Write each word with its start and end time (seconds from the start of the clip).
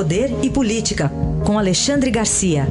Poder 0.00 0.30
e 0.42 0.48
Política, 0.48 1.10
com 1.46 1.58
Alexandre 1.58 2.10
Garcia. 2.10 2.62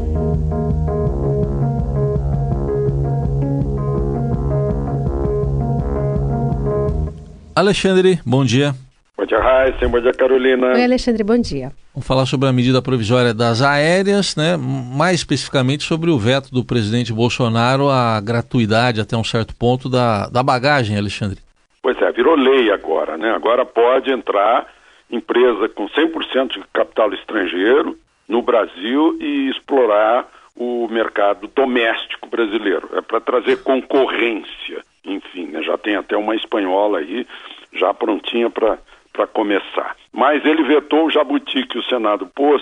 Alexandre, 7.55 8.19
bom 8.25 8.43
dia. 8.43 8.73
Bom 9.15 9.27
dia, 9.27 9.37
Raíssa. 9.37 9.87
Bom 9.87 10.01
dia, 10.01 10.11
Carolina. 10.11 10.73
Oi, 10.73 10.83
Alexandre, 10.83 11.23
bom 11.23 11.37
dia. 11.39 11.71
Vamos 11.93 12.07
falar 12.07 12.25
sobre 12.25 12.49
a 12.49 12.51
medida 12.51 12.81
provisória 12.81 13.31
das 13.31 13.61
aéreas, 13.61 14.35
né? 14.35 14.57
mais 14.57 15.17
especificamente 15.17 15.83
sobre 15.83 16.09
o 16.09 16.17
veto 16.17 16.51
do 16.51 16.65
presidente 16.65 17.13
Bolsonaro 17.13 17.89
à 17.89 18.19
gratuidade 18.19 19.01
até 19.01 19.15
um 19.15 19.23
certo 19.23 19.55
ponto 19.55 19.87
da, 19.87 20.27
da 20.29 20.41
bagagem, 20.41 20.97
Alexandre. 20.97 21.37
Pois 21.83 21.95
é, 22.01 22.11
virou 22.11 22.35
lei 22.35 22.71
agora, 22.71 23.17
né? 23.17 23.29
Agora 23.29 23.63
pode 23.67 24.11
entrar 24.11 24.65
empresa 25.09 25.67
com 25.69 25.87
100% 25.87 26.53
de 26.53 26.63
capital 26.73 27.13
estrangeiro 27.13 27.97
no 28.27 28.41
Brasil 28.41 29.17
e 29.19 29.49
explorar 29.49 30.29
o 30.55 30.87
mercado 30.89 31.47
doméstico 31.47 32.27
brasileiro. 32.27 32.89
É 32.93 33.01
para 33.01 33.19
trazer 33.19 33.63
concorrência, 33.63 34.83
enfim, 35.05 35.45
né? 35.47 35.63
já 35.63 35.77
tem 35.77 35.95
até 35.95 36.15
uma 36.17 36.35
espanhola 36.35 36.99
aí 36.99 37.25
já 37.73 37.93
prontinha 37.93 38.49
para 38.49 39.27
começar. 39.33 39.95
Mas 40.11 40.45
ele 40.45 40.63
vetou 40.63 41.05
o 41.05 41.11
jabuti 41.11 41.65
que 41.65 41.77
o 41.77 41.83
Senado 41.83 42.27
pôs 42.27 42.61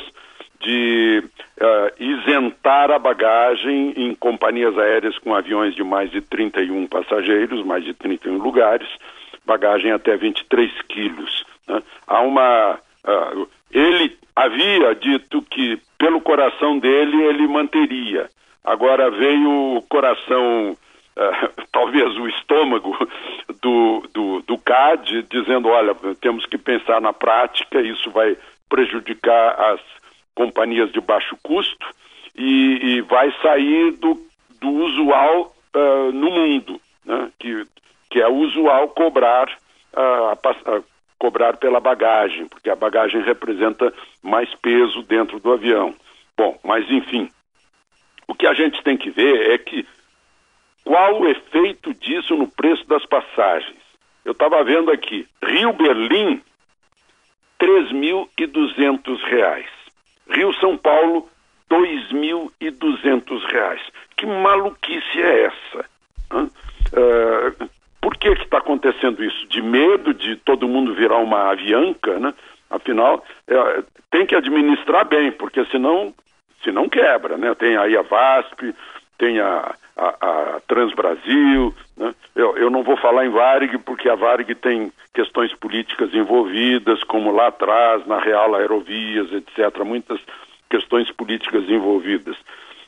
de 0.59 1.23
uh, 1.61 2.03
isentar 2.03 2.91
a 2.91 2.99
bagagem 2.99 3.93
em 3.95 4.13
companhias 4.15 4.77
aéreas 4.77 5.17
com 5.19 5.35
aviões 5.35 5.75
de 5.75 5.83
mais 5.83 6.09
de 6.09 6.21
31 6.21 6.87
passageiros, 6.87 7.63
mais 7.63 7.83
de 7.83 7.93
31 7.93 8.37
lugares, 8.37 8.87
bagagem 9.45 9.91
até 9.91 10.17
23 10.17 10.71
quilos. 10.83 11.45
Né? 11.67 11.81
Há 12.07 12.21
uma. 12.21 12.79
Uh, 13.03 13.47
ele 13.71 14.17
havia 14.35 14.95
dito 14.95 15.41
que, 15.43 15.79
pelo 15.97 16.21
coração 16.21 16.79
dele, 16.79 17.23
ele 17.23 17.47
manteria. 17.47 18.29
Agora 18.63 19.09
veio 19.09 19.77
o 19.77 19.81
coração, 19.83 20.71
uh, 20.71 21.65
talvez 21.71 22.15
o 22.17 22.27
estômago 22.27 22.95
do, 23.61 24.03
do, 24.13 24.41
do 24.41 24.57
CAD, 24.57 25.23
dizendo: 25.29 25.69
olha, 25.69 25.95
temos 26.21 26.45
que 26.45 26.57
pensar 26.57 27.01
na 27.01 27.13
prática, 27.13 27.81
isso 27.81 28.09
vai 28.11 28.37
prejudicar 28.69 29.73
as 29.73 29.79
companhias 30.35 30.91
de 30.91 31.01
baixo 31.01 31.35
custo 31.41 31.87
e, 32.35 32.97
e 32.97 33.01
vai 33.01 33.33
sair 33.41 33.91
do, 33.93 34.21
do 34.61 34.69
usual 34.69 35.55
uh, 35.75 36.11
no 36.11 36.29
mundo, 36.29 36.79
né? 37.03 37.31
que, 37.39 37.65
que 38.09 38.21
é 38.21 38.27
usual 38.27 38.89
cobrar 38.89 39.49
uh, 39.93 40.83
cobrar 41.19 41.57
pela 41.57 41.79
bagagem, 41.79 42.47
porque 42.47 42.69
a 42.69 42.75
bagagem 42.75 43.21
representa 43.21 43.91
mais 44.21 44.53
peso 44.55 45.01
dentro 45.03 45.39
do 45.39 45.51
avião. 45.51 45.95
Bom, 46.37 46.59
mas 46.63 46.89
enfim, 46.89 47.29
o 48.27 48.35
que 48.35 48.45
a 48.45 48.53
gente 48.53 48.83
tem 48.83 48.97
que 48.97 49.09
ver 49.09 49.51
é 49.51 49.57
que 49.57 49.87
qual 50.83 51.19
o 51.19 51.27
efeito 51.27 51.93
disso 51.93 52.35
no 52.35 52.47
preço 52.47 52.87
das 52.87 53.05
passagens. 53.05 53.75
Eu 54.23 54.31
estava 54.31 54.63
vendo 54.63 54.91
aqui, 54.91 55.27
Rio-Berlim, 55.43 56.41
R$ 57.59 57.67
3.200. 57.67 59.65
Rio-São 60.29 60.77
Paulo, 60.77 61.29
R$ 61.69 61.77
2.200. 61.77 63.79
Que 64.15 64.25
maluquice 64.25 65.21
é 65.21 65.45
essa? 65.45 65.85
Uh, 66.31 67.69
acontecendo 68.67 69.23
isso? 69.23 69.47
De 69.47 69.61
medo 69.61 70.13
de 70.13 70.35
todo 70.35 70.67
mundo 70.67 70.93
virar 70.93 71.17
uma 71.17 71.51
avianca, 71.51 72.19
né? 72.19 72.33
Afinal, 72.69 73.23
é, 73.47 73.83
tem 74.11 74.25
que 74.25 74.35
administrar 74.35 75.07
bem, 75.07 75.31
porque 75.31 75.63
senão, 75.65 76.13
senão 76.63 76.89
quebra, 76.89 77.37
né? 77.37 77.55
Tem 77.55 77.77
aí 77.77 77.95
a 77.95 78.01
VASP, 78.01 78.75
tem 79.17 79.39
a, 79.39 79.73
a, 79.95 80.07
a 80.07 80.61
Transbrasil, 80.67 81.73
né? 81.95 82.13
eu, 82.35 82.57
eu 82.57 82.69
não 82.69 82.83
vou 82.83 82.97
falar 82.97 83.25
em 83.25 83.29
Varig, 83.29 83.77
porque 83.79 84.09
a 84.09 84.15
Varig 84.15 84.53
tem 84.55 84.91
questões 85.13 85.53
políticas 85.55 86.13
envolvidas, 86.13 87.01
como 87.03 87.31
lá 87.31 87.47
atrás, 87.47 88.05
na 88.05 88.19
Real 88.19 88.53
Aerovias, 88.53 89.31
etc., 89.31 89.83
muitas 89.85 90.19
questões 90.69 91.09
políticas 91.11 91.63
envolvidas. 91.69 92.35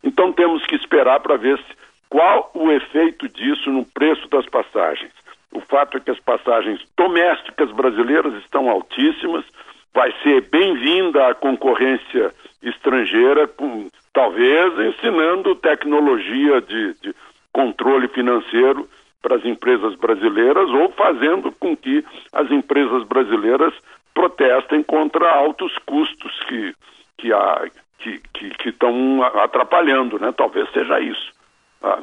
Então 0.04 0.34
temos 0.34 0.66
que 0.66 0.76
esperar 0.76 1.22
para 1.22 1.38
ver 1.38 1.58
se 1.58 1.80
qual 2.10 2.52
o 2.54 2.72
efeito 2.72 3.30
disso 3.30 3.70
no 3.72 3.86
preço 3.86 4.28
das 4.28 4.46
passagens? 4.48 5.12
O 5.54 5.62
fato 5.62 5.98
é 5.98 6.00
que 6.00 6.12
as 6.12 6.20
passagens 6.20 6.80
domésticas 6.98 7.72
brasileiras 7.72 8.34
estão 8.36 8.70
altíssimas, 8.70 9.46
vai 9.94 10.14
ser 10.22 10.42
bem-vinda 10.50 11.28
a 11.28 11.36
concorrência 11.36 12.34
estrangeira, 12.62 13.48
com, 13.48 13.90
talvez 14.14 14.78
ensinando 14.80 15.56
tecnologia 15.56 16.62
de, 16.62 16.94
de 17.02 17.16
controle 17.52 18.08
financeiro 18.10 18.88
para 19.22 19.36
as 19.36 19.46
empresas 19.46 19.96
brasileiras 19.96 20.70
ou 20.70 20.92
fazendo 20.92 21.52
com 21.54 21.76
que 21.76 22.06
as 22.32 22.50
empresas 22.52 23.04
brasileiras 23.04 23.74
protestem 24.14 24.84
contra 24.84 25.32
altos 25.32 25.78
custos 25.86 26.40
que 26.48 26.74
que 27.18 28.20
que 28.58 28.70
estão 28.70 29.22
atrapalhando, 29.24 30.18
né? 30.20 30.32
Talvez 30.32 30.70
seja 30.72 31.00
isso. 31.02 31.34
Ah, 31.82 32.00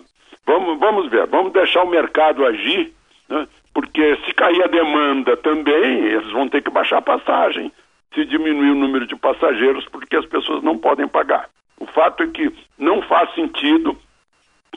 vamos, 0.47 0.79
vamos 0.79 1.11
ver, 1.11 1.27
vamos 1.27 1.53
deixar 1.53 1.85
o 1.85 1.89
mercado 1.89 2.45
agir, 2.45 2.93
né? 3.29 3.47
porque 3.75 4.17
se 4.25 4.33
cair 4.35 4.63
a 4.63 4.69
demanda 4.69 5.37
também, 5.37 6.05
eles 6.05 6.31
vão 6.33 6.49
ter 6.49 6.63
que 6.63 6.71
baixar 6.71 6.99
a 6.99 7.03
passagem, 7.03 7.71
se 8.15 8.25
diminuir 8.25 8.71
o 8.71 8.75
número 8.75 9.07
de 9.07 9.17
passageiros, 9.17 9.85
porque 9.87 10.17
as 10.17 10.27
pessoas 10.27 10.63
não 10.63 10.79
podem 10.79 11.07
pagar. 11.07 11.49
O 11.79 11.87
fato 11.87 12.23
é 12.23 12.27
que 12.27 12.51
não 12.79 13.03
faz 13.03 13.35
sentido 13.35 13.97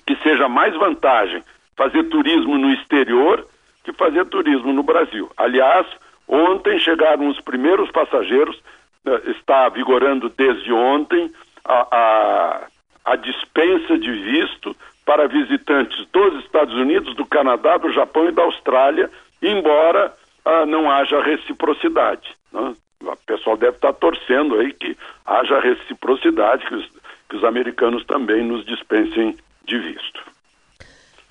que 0.06 0.16
seja 0.18 0.50
mais 0.50 0.76
vantagem 0.76 1.42
fazer 1.78 2.04
turismo 2.06 2.58
no 2.58 2.74
exterior 2.74 3.46
que 3.84 3.94
fazer 3.94 4.26
turismo 4.26 4.74
no 4.74 4.84
Brasil. 4.84 5.32
Aliás, 5.38 5.88
ontem 6.28 6.78
chegaram 6.80 7.30
os 7.30 7.40
primeiros 7.40 7.90
passageiros, 7.92 8.62
eh, 9.06 9.32
está 9.32 9.70
vigorando 9.70 10.30
desde 10.30 10.74
ontem 10.74 11.32
a, 11.64 11.88
a, 11.96 12.68
a 13.06 13.16
dispensa 13.16 13.98
de 13.98 14.12
visto 14.12 14.76
para 15.10 15.28
visitantes 15.28 16.06
dos 16.14 16.46
Estados 16.46 16.76
Unidos, 16.76 17.16
do 17.16 17.26
Canadá, 17.26 17.78
do 17.78 17.92
Japão 17.92 18.30
e 18.30 18.32
da 18.32 18.44
Austrália, 18.44 19.10
embora 19.42 20.14
ah, 20.46 20.68
não 20.68 20.88
haja 20.92 21.20
reciprocidade. 21.24 22.30
Né? 22.54 22.76
O 23.02 23.16
pessoal 23.26 23.58
deve 23.58 23.78
estar 23.78 23.92
torcendo 23.94 24.60
aí 24.60 24.72
que 24.72 24.96
haja 25.26 25.60
reciprocidade, 25.62 26.64
que 26.68 26.76
os, 26.76 26.88
que 27.28 27.38
os 27.38 27.44
americanos 27.44 28.06
também 28.06 28.46
nos 28.46 28.64
dispensem 28.68 29.36
de 29.66 29.80
visto. 29.80 30.22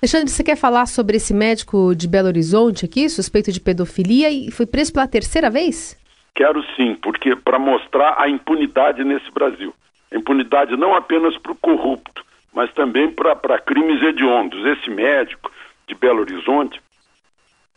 Alexandre, 0.01 0.29
você 0.29 0.43
quer 0.43 0.57
falar 0.57 0.85
sobre 0.85 1.15
esse 1.15 1.33
médico 1.33 1.95
de 1.95 2.05
Belo 2.05 2.27
Horizonte 2.27 2.83
aqui, 2.83 3.07
suspeito 3.07 3.49
de 3.49 3.61
pedofilia 3.61 4.29
e 4.29 4.51
foi 4.51 4.65
preso 4.65 4.91
pela 4.91 5.07
terceira 5.07 5.49
vez? 5.49 5.97
Quero 6.35 6.61
sim, 6.75 6.95
porque 6.95 7.33
para 7.33 7.57
mostrar 7.57 8.15
a 8.19 8.27
impunidade 8.27 9.05
nesse 9.05 9.31
Brasil. 9.31 9.73
A 10.11 10.17
impunidade 10.17 10.75
não 10.75 10.93
apenas 10.95 11.37
para 11.37 11.53
o 11.53 11.55
corrupto, 11.55 12.27
mas 12.53 12.71
também 12.73 13.11
para 13.11 13.59
crimes 13.59 14.01
hediondos. 14.01 14.65
Esse 14.65 14.89
médico 14.89 15.51
de 15.87 15.95
Belo 15.95 16.21
Horizonte, 16.21 16.81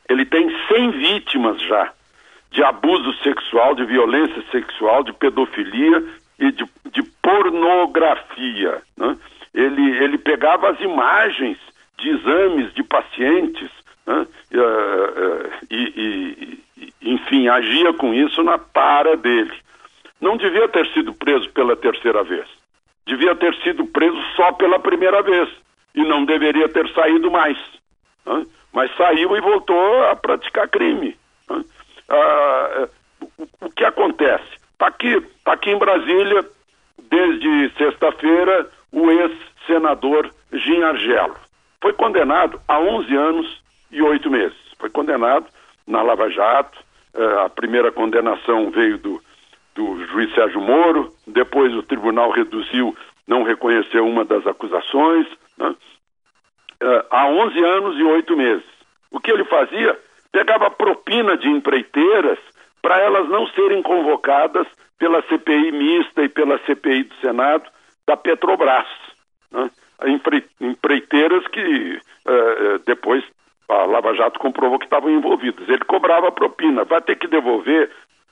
ele 0.09 0.25
tem 0.25 0.51
100 0.69 0.91
vítimas 0.93 1.61
já 1.63 1.93
de 2.51 2.63
abuso 2.63 3.13
sexual, 3.23 3.75
de 3.75 3.85
violência 3.85 4.43
sexual, 4.51 5.03
de 5.03 5.13
pedofilia 5.13 6.05
e 6.39 6.53
de, 6.53 6.65
de 6.93 7.03
pornografia. 7.23 8.83
Né? 8.97 9.17
Ele, 9.55 10.05
ele 10.05 10.19
pegava 10.19 10.71
as 10.71 10.81
imagens 10.81 11.57
de 11.99 12.11
exames 12.11 12.73
de 12.75 12.83
pacientes 12.83 13.71
né? 14.07 14.27
e, 14.51 14.59
uh, 14.59 15.51
e, 15.71 16.59
e, 16.77 16.93
enfim, 17.01 17.49
agia 17.49 17.93
com 17.95 18.13
isso 18.13 18.43
na 18.43 18.59
tara 18.59 19.17
dele. 19.17 19.53
Não 20.21 20.37
devia 20.37 20.69
ter 20.69 20.87
sido 20.89 21.15
preso 21.15 21.49
pela 21.51 21.75
terceira 21.75 22.23
vez 22.23 22.47
devia 23.07 23.35
ter 23.35 23.55
sido 23.63 23.87
preso 23.87 24.21
só 24.37 24.53
pela 24.53 24.79
primeira 24.79 25.23
vez 25.23 25.49
e 25.95 26.03
não 26.05 26.25
deveria 26.25 26.69
ter 26.69 26.89
saído 26.93 27.31
mais. 27.31 27.59
Né? 28.25 28.47
Mas 28.73 28.95
saiu 28.97 29.37
e 29.37 29.41
voltou 29.41 30.05
a 30.05 30.17
praticar 30.17 30.69
crime. 30.69 31.17
Né? 31.49 31.65
Ah, 32.09 32.89
o, 33.61 33.71
que 33.71 33.85
acontece? 33.85 34.45
Está 34.73 34.87
aqui, 34.87 35.21
tá 35.45 35.53
aqui 35.53 35.71
em 35.71 35.79
Brasília, 35.79 36.45
desde 37.11 37.71
sexta-feira, 37.77 38.71
o 38.91 39.11
ex-senador 39.11 40.31
Gin 40.53 40.83
Argelo. 40.83 41.37
Foi 41.81 41.93
condenado 41.93 42.61
a 42.67 42.79
11 42.79 43.17
anos 43.17 43.63
e 43.91 44.03
8 44.03 44.31
meses. 44.31 44.57
Foi 44.79 44.91
condenado 44.91 45.47
na 45.87 46.03
Lava 46.03 46.31
Jato. 46.31 46.79
Ah, 47.15 47.45
a 47.47 47.51
primeira 47.51 47.93
condenação 47.93 48.71
veio 48.71 48.99
do 48.99 49.23
do 49.75 50.05
juiz 50.07 50.35
Sérgio 50.35 50.61
Moro, 50.61 51.13
depois 51.27 51.73
o 51.75 51.83
tribunal 51.83 52.31
reduziu, 52.31 52.97
não 53.27 53.43
reconheceu 53.43 54.07
uma 54.07 54.25
das 54.25 54.47
acusações, 54.47 55.27
né? 55.57 55.75
uh, 56.83 57.07
há 57.11 57.27
11 57.27 57.65
anos 57.65 57.99
e 57.99 58.03
8 58.03 58.37
meses. 58.37 58.65
O 59.11 59.21
que 59.21 59.31
ele 59.31 59.45
fazia? 59.45 59.99
Pegava 60.31 60.71
propina 60.71 61.37
de 61.37 61.49
empreiteiras 61.49 62.39
para 62.81 62.99
elas 63.01 63.29
não 63.29 63.47
serem 63.49 63.83
convocadas 63.83 64.67
pela 64.99 65.23
CPI 65.23 65.73
mista 65.73 66.23
e 66.23 66.29
pela 66.29 66.59
CPI 66.67 67.05
do 67.05 67.15
Senado 67.17 67.71
da 68.07 68.17
Petrobras. 68.17 68.87
Né? 69.51 69.71
Empreiteiras 70.61 71.47
que 71.49 72.01
uh, 72.27 72.79
depois 72.87 73.25
a 73.69 73.85
Lava 73.85 74.15
Jato 74.15 74.39
comprovou 74.39 74.79
que 74.79 74.85
estavam 74.85 75.11
envolvidas. 75.11 75.69
Ele 75.69 75.85
cobrava 75.85 76.33
propina, 76.33 76.85
vai 76.85 77.01
ter 77.01 77.17
que 77.17 77.29
devolver 77.29 77.91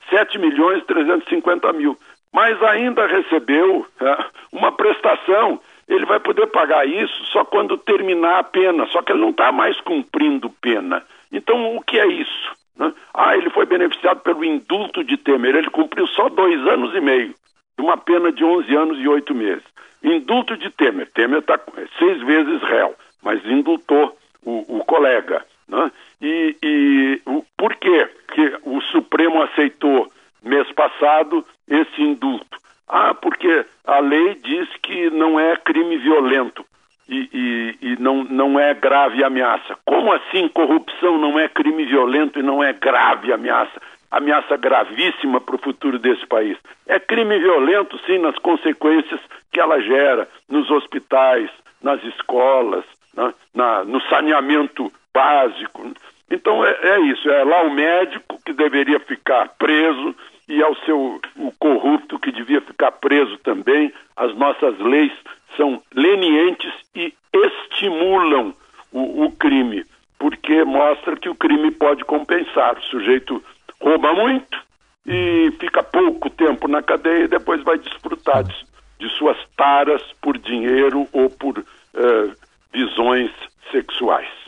7 0.09 0.37
milhões 0.39 0.81
e 0.81 0.85
350 0.85 1.73
mil, 1.73 1.97
mas 2.33 2.61
ainda 2.63 3.05
recebeu 3.07 3.79
uh, 3.79 4.25
uma 4.51 4.71
prestação. 4.71 5.59
Ele 5.87 6.05
vai 6.05 6.19
poder 6.19 6.47
pagar 6.47 6.87
isso 6.87 7.25
só 7.25 7.43
quando 7.43 7.77
terminar 7.77 8.39
a 8.39 8.43
pena, 8.43 8.85
só 8.87 9.01
que 9.01 9.11
ele 9.11 9.21
não 9.21 9.31
está 9.31 9.51
mais 9.51 9.79
cumprindo 9.81 10.49
pena. 10.49 11.03
Então, 11.31 11.75
o 11.75 11.81
que 11.81 11.99
é 11.99 12.07
isso? 12.07 12.55
Né? 12.77 12.93
Ah, 13.13 13.35
ele 13.35 13.49
foi 13.49 13.65
beneficiado 13.65 14.21
pelo 14.21 14.43
indulto 14.43 15.03
de 15.03 15.17
Temer. 15.17 15.55
Ele 15.55 15.69
cumpriu 15.69 16.07
só 16.07 16.29
dois 16.29 16.59
anos 16.67 16.95
e 16.95 17.01
meio, 17.01 17.35
de 17.77 17.83
uma 17.83 17.97
pena 17.97 18.31
de 18.31 18.43
11 18.43 18.75
anos 18.75 18.99
e 18.99 19.07
oito 19.07 19.35
meses. 19.35 19.63
Indulto 20.03 20.57
de 20.57 20.69
Temer. 20.71 21.09
Temer 21.11 21.39
está 21.39 21.59
seis 21.99 22.21
vezes 22.23 22.61
réu, 22.63 22.95
mas 23.21 23.45
indultou 23.45 24.17
o, 24.43 24.77
o 24.77 24.85
colega. 24.85 25.45
Né? 25.71 25.91
E, 26.21 26.55
e 26.61 27.21
o, 27.25 27.43
por 27.57 27.73
quê 27.75 28.09
que 28.33 28.57
o 28.63 28.81
Supremo 28.81 29.41
aceitou 29.41 30.11
mês 30.43 30.69
passado 30.73 31.45
esse 31.67 32.01
indulto? 32.01 32.59
Ah, 32.87 33.13
porque 33.13 33.65
a 33.87 33.99
lei 33.99 34.35
diz 34.35 34.67
que 34.83 35.09
não 35.11 35.39
é 35.39 35.55
crime 35.55 35.97
violento 35.97 36.65
e, 37.07 37.29
e, 37.33 37.77
e, 37.81 37.95
não, 38.01 38.25
não 38.25 38.59
é 38.59 38.73
grave 38.73 39.23
ameaça. 39.23 39.77
Como 39.85 40.11
assim 40.11 40.49
corrupção 40.49 41.17
não 41.17 41.39
é 41.39 41.47
crime 41.47 41.85
violento 41.85 42.37
e 42.37 42.43
não 42.43 42.61
é 42.61 42.73
grave 42.73 43.31
ameaça? 43.31 43.81
Ameaça 44.11 44.57
gravíssima 44.57 45.39
para 45.39 45.55
o 45.55 45.61
futuro 45.61 45.97
desse 45.97 46.27
país. 46.27 46.57
É 46.85 46.99
crime 46.99 47.39
violento, 47.39 47.97
sim, 48.05 48.17
nas 48.17 48.37
consequências 48.39 49.21
que 49.53 49.59
ela 49.59 49.79
gera 49.79 50.27
nos 50.49 50.69
hospitais, 50.69 51.49
nas 51.81 52.03
escolas, 52.03 52.83
né, 53.15 53.33
na, 53.55 53.85
no 53.85 54.01
saneamento 54.01 54.91
básico. 55.13 55.93
Então 56.29 56.65
é, 56.65 56.71
é 56.81 56.99
isso, 57.01 57.29
é 57.29 57.43
lá 57.43 57.63
o 57.63 57.73
médico 57.73 58.39
que 58.45 58.53
deveria 58.53 58.99
ficar 58.99 59.49
preso 59.57 60.15
e 60.47 60.61
ao 60.61 60.75
seu 60.77 61.19
o 61.37 61.51
corrupto 61.59 62.19
que 62.19 62.31
devia 62.31 62.61
ficar 62.61 62.91
preso 62.93 63.37
também. 63.39 63.93
As 64.15 64.35
nossas 64.35 64.77
leis 64.79 65.11
são 65.55 65.81
lenientes 65.93 66.73
e 66.95 67.13
estimulam 67.33 68.53
o, 68.91 69.25
o 69.25 69.31
crime, 69.31 69.85
porque 70.19 70.63
mostra 70.63 71.15
que 71.15 71.29
o 71.29 71.35
crime 71.35 71.71
pode 71.71 72.03
compensar. 72.05 72.77
O 72.77 72.83
sujeito 72.83 73.43
rouba 73.79 74.13
muito 74.13 74.59
e 75.05 75.51
fica 75.59 75.81
pouco 75.83 76.29
tempo 76.29 76.67
na 76.67 76.81
cadeia 76.81 77.25
e 77.25 77.27
depois 77.27 77.63
vai 77.63 77.77
desfrutar 77.77 78.43
de, 78.43 78.55
de 78.99 79.09
suas 79.17 79.37
taras 79.57 80.01
por 80.21 80.37
dinheiro 80.37 81.07
ou 81.11 81.29
por 81.29 81.57
uh, 81.59 82.35
visões 82.71 83.31
sexuais. 83.71 84.40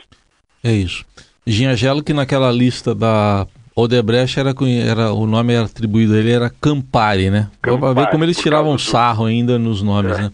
É 0.64 0.72
isso. 0.72 1.04
Ginagelo 1.46 2.02
que 2.02 2.14
naquela 2.14 2.50
lista 2.50 2.94
da 2.94 3.46
Odebrecht 3.76 4.40
era, 4.40 4.54
era 4.88 5.12
o 5.12 5.26
nome 5.26 5.52
era 5.52 5.66
atribuído 5.66 6.14
a 6.14 6.16
ele 6.16 6.32
era 6.32 6.48
Campari, 6.48 7.28
né? 7.28 7.50
Campari, 7.60 7.94
ver 7.94 8.10
como 8.10 8.24
eles 8.24 8.38
tiravam 8.38 8.78
sarro 8.78 9.26
ainda 9.26 9.58
nos 9.58 9.82
nomes, 9.82 10.18
é. 10.18 10.22
né? 10.22 10.32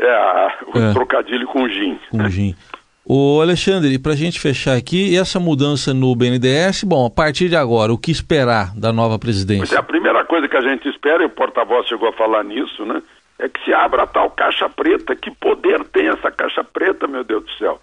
É, 0.00 0.48
o 0.74 0.82
é. 0.82 0.92
trocadilho 0.92 1.46
com 1.46 1.68
gin. 1.68 1.98
Com 2.10 2.28
gin. 2.28 2.56
Ô 3.04 3.40
Alexandre, 3.40 3.98
para 3.98 4.12
a 4.12 4.16
gente 4.16 4.40
fechar 4.40 4.76
aqui, 4.76 5.16
essa 5.16 5.38
mudança 5.38 5.92
no 5.92 6.14
BNDES, 6.14 6.84
bom, 6.84 7.06
a 7.06 7.10
partir 7.10 7.48
de 7.48 7.56
agora, 7.56 7.92
o 7.92 7.98
que 7.98 8.10
esperar 8.10 8.72
da 8.76 8.92
nova 8.92 9.18
presidência? 9.18 9.74
É, 9.74 9.78
a 9.78 9.82
primeira 9.82 10.24
coisa 10.24 10.48
que 10.48 10.56
a 10.56 10.60
gente 10.60 10.88
espera, 10.88 11.22
e 11.22 11.26
o 11.26 11.30
porta-voz 11.30 11.86
chegou 11.86 12.08
a 12.08 12.12
falar 12.12 12.44
nisso, 12.44 12.84
né, 12.84 13.02
é 13.38 13.48
que 13.48 13.62
se 13.64 13.72
abra 13.74 14.06
tal 14.06 14.30
caixa 14.30 14.68
preta. 14.68 15.16
Que 15.16 15.30
poder 15.30 15.84
tem 15.84 16.08
essa 16.08 16.30
caixa 16.30 16.62
preta, 16.62 17.06
meu 17.06 17.24
Deus 17.24 17.44
do 17.44 17.50
céu? 17.52 17.80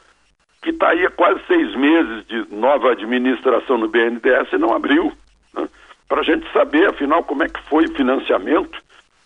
Está 0.78 0.90
aí 0.90 1.08
há 1.08 1.10
quase 1.10 1.42
seis 1.48 1.76
meses 1.76 2.24
de 2.28 2.46
nova 2.56 2.92
administração 2.92 3.80
no 3.80 3.88
BNDES 3.88 4.54
e 4.54 4.58
não 4.60 4.76
abriu. 4.76 5.12
Né? 5.52 5.68
Para 6.08 6.22
a 6.22 6.24
gente 6.24 6.48
saber, 6.54 6.88
afinal, 6.88 7.24
como 7.24 7.42
é 7.42 7.50
que 7.50 7.60
foi 7.64 7.86
o 7.86 7.96
financiamento, 7.96 8.80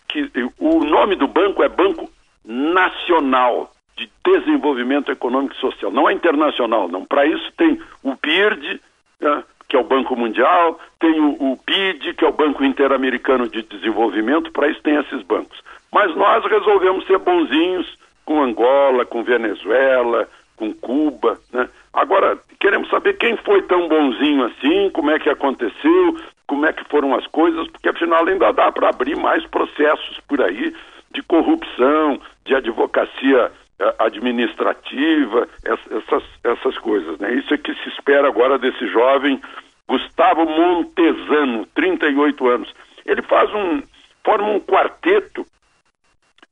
que 0.08 0.30
o 0.58 0.82
nome 0.82 1.14
do 1.14 1.28
banco 1.28 1.62
é 1.62 1.68
Banco 1.68 2.10
nacional 2.42 3.70
de 3.98 4.10
desenvolvimento 4.24 5.12
econômico 5.12 5.54
e 5.54 5.60
social, 5.60 5.92
não 5.92 6.08
é 6.08 6.14
internacional, 6.14 6.88
não. 6.88 7.04
Para 7.04 7.26
isso 7.26 7.52
tem 7.52 7.78
o 8.02 8.14
BIRD, 8.14 8.80
né, 9.20 9.44
que 9.68 9.76
é 9.76 9.78
o 9.78 9.84
Banco 9.84 10.16
Mundial, 10.16 10.80
tem 10.98 11.20
o, 11.20 11.32
o 11.32 11.60
BID, 11.66 12.14
que 12.14 12.24
é 12.24 12.28
o 12.28 12.32
Banco 12.32 12.64
Interamericano 12.64 13.46
de 13.46 13.62
Desenvolvimento, 13.62 14.50
para 14.50 14.68
isso 14.68 14.80
tem 14.80 14.96
esses 14.96 15.20
bancos. 15.20 15.62
Mas 15.92 16.16
nós 16.16 16.42
resolvemos 16.46 17.06
ser 17.06 17.18
bonzinhos 17.18 17.98
com 18.24 18.42
Angola, 18.42 19.04
com 19.04 19.22
Venezuela, 19.22 20.26
com 20.62 20.72
Cuba, 20.74 21.40
né? 21.52 21.68
Agora, 21.92 22.38
queremos 22.60 22.88
saber 22.88 23.14
quem 23.14 23.36
foi 23.38 23.62
tão 23.62 23.88
bonzinho 23.88 24.44
assim, 24.44 24.90
como 24.90 25.10
é 25.10 25.18
que 25.18 25.28
aconteceu, 25.28 26.16
como 26.46 26.64
é 26.64 26.72
que 26.72 26.84
foram 26.84 27.16
as 27.16 27.26
coisas, 27.26 27.66
porque 27.68 27.88
afinal 27.88 28.24
ainda 28.24 28.52
dá 28.52 28.70
para 28.70 28.90
abrir 28.90 29.16
mais 29.16 29.44
processos 29.46 30.20
por 30.28 30.40
aí 30.40 30.72
de 31.12 31.22
corrupção, 31.24 32.20
de 32.44 32.54
advocacia 32.54 33.50
eh, 33.80 33.94
administrativa, 33.98 35.48
essas, 35.64 36.22
essas 36.44 36.78
coisas. 36.78 37.18
Né? 37.18 37.34
Isso 37.34 37.52
é 37.52 37.58
que 37.58 37.74
se 37.74 37.88
espera 37.88 38.28
agora 38.28 38.56
desse 38.56 38.86
jovem 38.86 39.40
Gustavo 39.88 40.44
Montesano, 40.44 41.66
38 41.74 42.48
anos. 42.48 42.72
Ele 43.04 43.22
faz 43.22 43.52
um, 43.52 43.82
forma 44.24 44.48
um 44.48 44.60
quarteto 44.60 45.44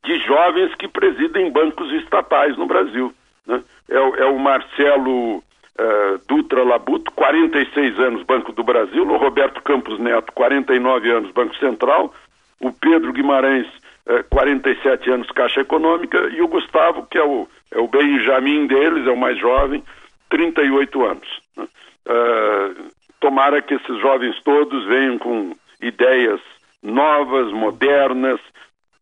de 0.04 0.18
jovens 0.20 0.74
que 0.74 0.88
presidem 0.88 1.52
bancos 1.52 1.92
estatais 2.02 2.56
no 2.56 2.66
Brasil. 2.66 3.14
Né? 3.46 3.62
É, 3.90 4.22
é, 4.22 4.26
o 4.26 4.38
Marcelo 4.38 5.38
uh, 5.38 5.42
Dutra 6.28 6.62
Labuto, 6.62 7.10
46 7.12 7.98
anos, 7.98 8.22
Banco 8.22 8.52
do 8.52 8.62
Brasil, 8.62 9.02
o 9.02 9.16
Roberto 9.16 9.60
Campos 9.62 9.98
Neto, 9.98 10.32
49 10.32 11.10
anos, 11.10 11.32
Banco 11.32 11.56
Central, 11.56 12.14
o 12.60 12.72
Pedro 12.72 13.12
Guimarães, 13.12 13.66
47 14.30 15.10
é, 15.10 15.12
anos 15.12 15.30
Caixa 15.30 15.60
Econômica, 15.60 16.18
e 16.32 16.40
o 16.40 16.48
Gustavo, 16.48 17.06
que 17.10 17.18
é 17.18 17.24
o, 17.24 17.48
é 17.72 17.78
o 17.78 17.88
Benjamin 17.88 18.66
deles, 18.66 19.06
é 19.06 19.10
o 19.10 19.16
mais 19.16 19.38
jovem, 19.38 19.82
38 20.28 21.04
anos. 21.04 21.28
Uh, 21.58 22.90
tomara 23.20 23.60
que 23.60 23.74
esses 23.74 24.00
jovens 24.00 24.40
todos 24.42 24.84
venham 24.86 25.18
com 25.18 25.54
ideias 25.82 26.40
novas, 26.82 27.52
modernas, 27.52 28.40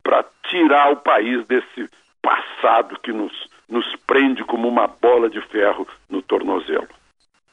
para 0.02 0.24
tirar 0.48 0.92
o 0.92 0.96
país 0.96 1.46
desse 1.46 1.88
passado 2.22 2.98
que 3.02 3.12
nos, 3.12 3.32
nos 3.70 3.84
prende 4.06 4.44
como 4.44 4.68
uma 4.68 4.86
bola 4.86 5.28
de 5.28 5.40
ferro 5.48 5.86
no 6.08 6.22
tornozelo. 6.22 6.88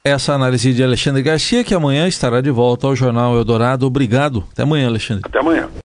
Essa 0.04 0.34
análise 0.34 0.72
de 0.74 0.84
Alexandre 0.84 1.24
Garcia, 1.24 1.64
que 1.64 1.74
amanhã 1.74 2.08
estará 2.08 2.40
de 2.40 2.52
volta 2.52 2.86
ao 2.86 2.96
Jornal 2.96 3.36
Eldorado. 3.36 3.88
Obrigado. 3.88 4.44
Até 4.52 4.62
amanhã, 4.62 4.88
Alexandre. 4.88 5.24
Até 5.26 5.40
amanhã. 5.40 5.68